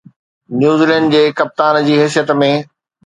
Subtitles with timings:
[0.61, 2.49] New Zealand جي ڪپتان جي حيثيت ۾